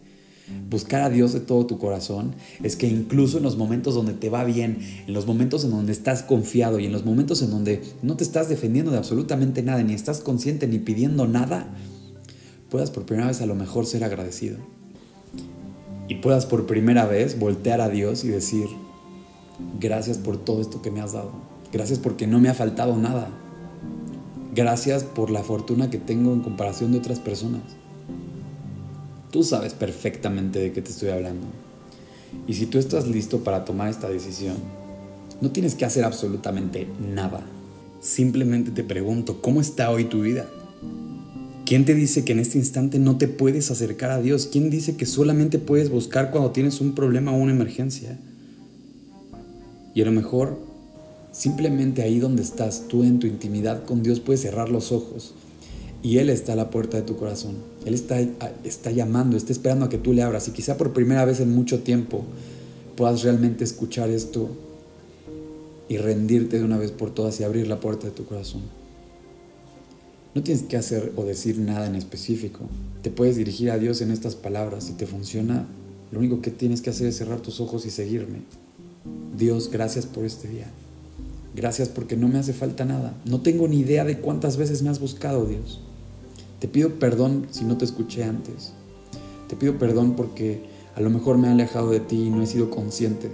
Buscar 0.69 1.01
a 1.01 1.09
Dios 1.09 1.33
de 1.33 1.39
todo 1.39 1.65
tu 1.65 1.77
corazón 1.77 2.33
es 2.63 2.75
que 2.75 2.87
incluso 2.87 3.37
en 3.37 3.43
los 3.43 3.57
momentos 3.57 3.95
donde 3.95 4.13
te 4.13 4.29
va 4.29 4.43
bien, 4.43 4.79
en 5.07 5.13
los 5.13 5.25
momentos 5.25 5.63
en 5.63 5.71
donde 5.71 5.91
estás 5.91 6.23
confiado 6.23 6.79
y 6.79 6.85
en 6.85 6.91
los 6.91 7.05
momentos 7.05 7.41
en 7.41 7.51
donde 7.51 7.81
no 8.01 8.17
te 8.17 8.23
estás 8.23 8.49
defendiendo 8.49 8.91
de 8.91 8.97
absolutamente 8.97 9.63
nada, 9.63 9.83
ni 9.83 9.93
estás 9.93 10.19
consciente 10.19 10.67
ni 10.67 10.79
pidiendo 10.79 11.27
nada, 11.27 11.73
puedas 12.69 12.91
por 12.91 13.05
primera 13.05 13.27
vez 13.27 13.41
a 13.41 13.45
lo 13.45 13.55
mejor 13.55 13.85
ser 13.85 14.03
agradecido. 14.03 14.57
Y 16.07 16.15
puedas 16.15 16.45
por 16.45 16.65
primera 16.65 17.05
vez 17.05 17.39
voltear 17.39 17.79
a 17.79 17.89
Dios 17.89 18.23
y 18.23 18.27
decir, 18.27 18.67
gracias 19.79 20.17
por 20.17 20.37
todo 20.37 20.61
esto 20.61 20.81
que 20.81 20.91
me 20.91 21.01
has 21.01 21.13
dado. 21.13 21.31
Gracias 21.71 21.99
porque 21.99 22.27
no 22.27 22.39
me 22.39 22.49
ha 22.49 22.53
faltado 22.53 22.97
nada. 22.97 23.29
Gracias 24.53 25.03
por 25.03 25.29
la 25.29 25.43
fortuna 25.43 25.89
que 25.89 25.97
tengo 25.97 26.33
en 26.33 26.41
comparación 26.41 26.91
de 26.91 26.97
otras 26.97 27.19
personas. 27.19 27.61
Tú 29.31 29.43
sabes 29.43 29.73
perfectamente 29.73 30.59
de 30.59 30.73
qué 30.73 30.81
te 30.81 30.91
estoy 30.91 31.09
hablando. 31.09 31.47
Y 32.47 32.53
si 32.53 32.65
tú 32.65 32.77
estás 32.77 33.07
listo 33.07 33.45
para 33.45 33.63
tomar 33.63 33.89
esta 33.89 34.09
decisión, 34.09 34.57
no 35.39 35.51
tienes 35.51 35.73
que 35.73 35.85
hacer 35.85 36.03
absolutamente 36.03 36.85
nada. 37.13 37.41
Simplemente 38.01 38.71
te 38.71 38.83
pregunto, 38.83 39.41
¿cómo 39.41 39.61
está 39.61 39.89
hoy 39.89 40.05
tu 40.05 40.21
vida? 40.21 40.49
¿Quién 41.65 41.85
te 41.85 41.95
dice 41.95 42.25
que 42.25 42.33
en 42.33 42.39
este 42.39 42.57
instante 42.57 42.99
no 42.99 43.17
te 43.17 43.29
puedes 43.29 43.71
acercar 43.71 44.11
a 44.11 44.21
Dios? 44.21 44.49
¿Quién 44.51 44.69
dice 44.69 44.97
que 44.97 45.05
solamente 45.05 45.59
puedes 45.59 45.89
buscar 45.89 46.29
cuando 46.29 46.51
tienes 46.51 46.81
un 46.81 46.93
problema 46.93 47.31
o 47.31 47.37
una 47.37 47.53
emergencia? 47.53 48.19
Y 49.95 50.01
a 50.01 50.05
lo 50.05 50.11
mejor, 50.11 50.59
simplemente 51.31 52.01
ahí 52.01 52.19
donde 52.19 52.41
estás, 52.41 52.89
tú 52.89 53.03
en 53.03 53.19
tu 53.19 53.27
intimidad 53.27 53.85
con 53.85 54.03
Dios 54.03 54.19
puedes 54.19 54.41
cerrar 54.41 54.67
los 54.67 54.91
ojos 54.91 55.35
y 56.03 56.17
Él 56.17 56.29
está 56.29 56.53
a 56.53 56.55
la 56.55 56.69
puerta 56.69 56.97
de 56.97 57.03
tu 57.03 57.15
corazón. 57.15 57.55
Él 57.85 57.93
está, 57.93 58.19
está 58.63 58.91
llamando, 58.91 59.37
está 59.37 59.51
esperando 59.51 59.85
a 59.85 59.89
que 59.89 59.97
tú 59.97 60.13
le 60.13 60.23
abras 60.23 60.47
y 60.47 60.51
quizá 60.51 60.77
por 60.77 60.93
primera 60.93 61.25
vez 61.25 61.39
en 61.39 61.53
mucho 61.53 61.81
tiempo 61.81 62.23
puedas 62.95 63.23
realmente 63.23 63.63
escuchar 63.63 64.09
esto 64.09 64.49
y 65.87 65.97
rendirte 65.97 66.57
de 66.57 66.63
una 66.63 66.77
vez 66.77 66.91
por 66.91 67.13
todas 67.13 67.39
y 67.39 67.43
abrir 67.43 67.67
la 67.67 67.79
puerta 67.79 68.07
de 68.07 68.13
tu 68.13 68.25
corazón. 68.25 68.61
No 70.33 70.41
tienes 70.41 70.63
que 70.63 70.77
hacer 70.77 71.11
o 71.17 71.25
decir 71.25 71.59
nada 71.59 71.87
en 71.87 71.95
específico. 71.95 72.61
Te 73.01 73.11
puedes 73.11 73.35
dirigir 73.35 73.69
a 73.69 73.77
Dios 73.77 74.01
en 74.01 74.11
estas 74.11 74.35
palabras. 74.35 74.85
Si 74.85 74.93
te 74.93 75.05
funciona, 75.05 75.67
lo 76.11 76.19
único 76.19 76.41
que 76.41 76.51
tienes 76.51 76.81
que 76.81 76.91
hacer 76.91 77.07
es 77.07 77.17
cerrar 77.17 77.41
tus 77.41 77.59
ojos 77.59 77.85
y 77.85 77.89
seguirme. 77.89 78.39
Dios, 79.37 79.69
gracias 79.69 80.05
por 80.05 80.23
este 80.23 80.47
día. 80.47 80.67
Gracias 81.53 81.89
porque 81.89 82.15
no 82.15 82.29
me 82.29 82.39
hace 82.39 82.53
falta 82.53 82.85
nada. 82.85 83.13
No 83.25 83.41
tengo 83.41 83.67
ni 83.67 83.79
idea 83.79 84.05
de 84.05 84.19
cuántas 84.19 84.55
veces 84.55 84.83
me 84.83 84.89
has 84.89 85.01
buscado, 85.01 85.45
Dios. 85.45 85.81
Te 86.61 86.67
pido 86.67 86.99
perdón 86.99 87.47
si 87.49 87.65
no 87.65 87.75
te 87.75 87.85
escuché 87.85 88.23
antes. 88.23 88.73
Te 89.47 89.55
pido 89.55 89.79
perdón 89.79 90.13
porque 90.15 90.61
a 90.95 91.01
lo 91.01 91.09
mejor 91.09 91.39
me 91.39 91.47
he 91.47 91.51
alejado 91.51 91.89
de 91.89 91.99
ti 91.99 92.27
y 92.27 92.29
no 92.29 92.43
he 92.43 92.45
sido 92.45 92.69
consciente 92.69 93.31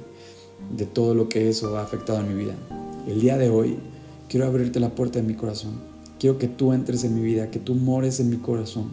de 0.73 0.85
todo 0.85 1.13
lo 1.13 1.27
que 1.27 1.49
eso 1.49 1.77
ha 1.77 1.81
afectado 1.81 2.21
en 2.21 2.29
mi 2.29 2.45
vida. 2.45 2.55
El 3.05 3.19
día 3.19 3.37
de 3.37 3.49
hoy 3.49 3.79
quiero 4.29 4.45
abrirte 4.45 4.79
la 4.79 4.95
puerta 4.95 5.19
de 5.19 5.27
mi 5.27 5.33
corazón. 5.33 5.73
Quiero 6.21 6.37
que 6.37 6.47
tú 6.47 6.71
entres 6.71 7.03
en 7.03 7.15
mi 7.15 7.21
vida, 7.21 7.51
que 7.51 7.59
tú 7.59 7.75
mores 7.75 8.21
en 8.21 8.29
mi 8.29 8.37
corazón. 8.37 8.91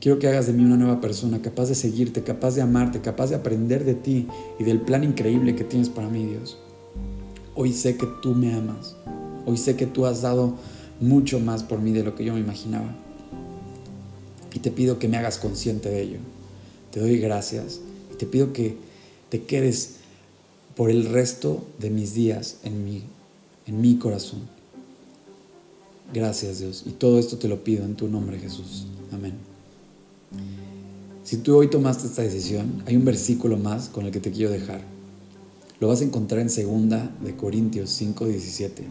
Quiero 0.00 0.18
que 0.18 0.28
hagas 0.28 0.46
de 0.46 0.54
mí 0.54 0.64
una 0.64 0.78
nueva 0.78 1.02
persona, 1.02 1.42
capaz 1.42 1.68
de 1.68 1.74
seguirte, 1.74 2.22
capaz 2.22 2.54
de 2.54 2.62
amarte, 2.62 3.02
capaz 3.02 3.28
de 3.28 3.36
aprender 3.36 3.84
de 3.84 3.94
ti 3.94 4.26
y 4.58 4.64
del 4.64 4.80
plan 4.80 5.04
increíble 5.04 5.54
que 5.54 5.64
tienes 5.64 5.90
para 5.90 6.08
mí, 6.08 6.24
Dios. 6.24 6.56
Hoy 7.54 7.74
sé 7.74 7.98
que 7.98 8.06
tú 8.22 8.34
me 8.34 8.54
amas. 8.54 8.96
Hoy 9.44 9.58
sé 9.58 9.76
que 9.76 9.86
tú 9.86 10.06
has 10.06 10.22
dado 10.22 10.54
mucho 11.00 11.40
más 11.40 11.62
por 11.62 11.80
mí 11.80 11.92
de 11.92 12.04
lo 12.04 12.14
que 12.14 12.24
yo 12.24 12.34
me 12.34 12.40
imaginaba. 12.40 12.94
Y 14.52 14.60
te 14.60 14.70
pido 14.70 14.98
que 14.98 15.08
me 15.08 15.16
hagas 15.16 15.38
consciente 15.38 15.90
de 15.90 16.02
ello. 16.02 16.18
Te 16.90 17.00
doy 17.00 17.18
gracias 17.18 17.80
y 18.12 18.16
te 18.16 18.26
pido 18.26 18.52
que 18.52 18.76
te 19.28 19.42
quedes 19.42 19.96
por 20.76 20.90
el 20.90 21.06
resto 21.06 21.64
de 21.78 21.90
mis 21.90 22.14
días 22.14 22.58
en 22.62 22.84
mi, 22.84 23.02
en 23.66 23.80
mi 23.80 23.96
corazón. 23.96 24.40
Gracias 26.12 26.60
Dios. 26.60 26.84
Y 26.86 26.90
todo 26.90 27.18
esto 27.18 27.38
te 27.38 27.48
lo 27.48 27.64
pido 27.64 27.84
en 27.84 27.96
tu 27.96 28.08
nombre 28.08 28.38
Jesús. 28.38 28.86
Amén. 29.12 29.34
Si 31.24 31.38
tú 31.38 31.56
hoy 31.56 31.68
tomaste 31.68 32.06
esta 32.06 32.22
decisión, 32.22 32.82
hay 32.86 32.96
un 32.96 33.04
versículo 33.04 33.56
más 33.56 33.88
con 33.88 34.04
el 34.04 34.12
que 34.12 34.20
te 34.20 34.30
quiero 34.30 34.50
dejar. 34.50 34.82
Lo 35.80 35.88
vas 35.88 36.00
a 36.00 36.04
encontrar 36.04 36.40
en 36.40 36.50
segunda 36.50 37.10
de 37.24 37.34
Corintios 37.34 37.90
5:17. 37.90 38.84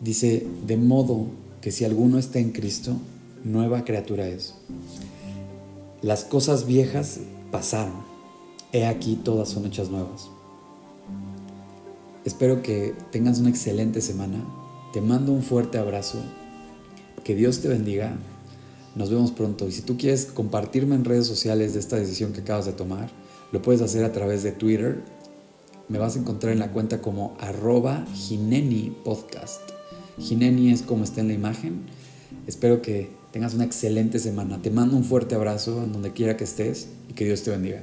Dice, 0.00 0.46
de 0.66 0.76
modo 0.76 1.26
que 1.60 1.72
si 1.72 1.84
alguno 1.84 2.18
está 2.18 2.38
en 2.38 2.52
Cristo, 2.52 2.96
nueva 3.44 3.84
criatura 3.84 4.28
es. 4.28 4.54
Las 6.02 6.24
cosas 6.24 6.66
viejas 6.66 7.20
pasaron. 7.50 7.94
He 8.72 8.86
aquí 8.86 9.16
todas 9.16 9.48
son 9.48 9.66
hechas 9.66 9.90
nuevas. 9.90 10.28
Espero 12.24 12.62
que 12.62 12.94
tengas 13.10 13.38
una 13.38 13.50
excelente 13.50 14.00
semana. 14.00 14.44
Te 14.92 15.00
mando 15.00 15.32
un 15.32 15.42
fuerte 15.42 15.78
abrazo. 15.78 16.18
Que 17.24 17.34
Dios 17.34 17.60
te 17.60 17.68
bendiga. 17.68 18.16
Nos 18.94 19.10
vemos 19.10 19.30
pronto. 19.30 19.66
Y 19.66 19.72
si 19.72 19.82
tú 19.82 19.96
quieres 19.96 20.26
compartirme 20.26 20.94
en 20.94 21.04
redes 21.04 21.26
sociales 21.26 21.74
de 21.74 21.80
esta 21.80 21.96
decisión 21.96 22.32
que 22.32 22.40
acabas 22.40 22.66
de 22.66 22.72
tomar, 22.72 23.10
lo 23.52 23.62
puedes 23.62 23.80
hacer 23.80 24.04
a 24.04 24.12
través 24.12 24.42
de 24.42 24.52
Twitter 24.52 25.02
me 25.88 25.98
vas 25.98 26.16
a 26.16 26.18
encontrar 26.18 26.52
en 26.52 26.58
la 26.58 26.72
cuenta 26.72 27.00
como 27.00 27.36
arroba 27.38 28.04
Gineni 28.12 28.90
Podcast. 29.04 29.75
Gineni 30.18 30.70
es 30.70 30.82
como 30.82 31.04
está 31.04 31.20
en 31.20 31.28
la 31.28 31.34
imagen. 31.34 31.82
Espero 32.46 32.82
que 32.82 33.10
tengas 33.32 33.54
una 33.54 33.64
excelente 33.64 34.18
semana. 34.18 34.62
Te 34.62 34.70
mando 34.70 34.96
un 34.96 35.04
fuerte 35.04 35.34
abrazo 35.34 35.82
en 35.84 35.92
donde 35.92 36.12
quiera 36.12 36.36
que 36.36 36.44
estés 36.44 36.88
y 37.08 37.12
que 37.12 37.24
Dios 37.24 37.42
te 37.42 37.50
bendiga. 37.50 37.82